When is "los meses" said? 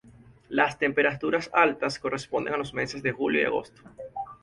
2.57-3.03